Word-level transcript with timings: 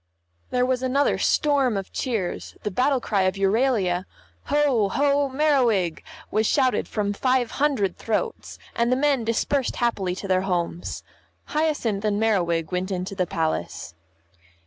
There 0.49 0.65
was 0.65 0.81
another 0.81 1.19
storm 1.19 1.77
of 1.77 1.93
cheers, 1.93 2.57
the 2.63 2.71
battle 2.71 2.99
cry 2.99 3.21
of 3.21 3.35
Euralia, 3.35 4.05
"Ho, 4.45 4.89
ho, 4.89 5.29
Merriwig!" 5.29 6.01
was 6.31 6.47
shouted 6.47 6.87
from 6.87 7.13
five 7.13 7.51
hundred 7.61 7.99
throats, 7.99 8.57
and 8.75 8.91
the 8.91 8.95
men 8.95 9.23
dispersed 9.23 9.75
happily 9.75 10.15
to 10.15 10.27
their 10.27 10.41
homes. 10.41 11.03
Hyacinth 11.49 12.03
and 12.03 12.19
Merriwig 12.19 12.71
went 12.71 12.89
into 12.89 13.13
the 13.13 13.27
Palace. 13.27 13.93